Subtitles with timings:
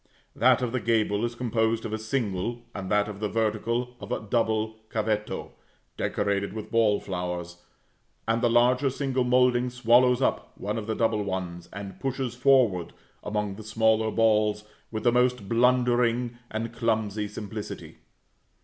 [0.35, 4.11] That of the gable is composed of a single, and that of the vertical of
[4.11, 5.51] a double cavetto,
[5.95, 7.57] decorated with ball flowers;
[8.27, 12.93] and the larger single moulding swallows up one of the double ones, and pushes forward
[13.23, 17.97] among the smaller balls with the most blundering and clumsy simplicity.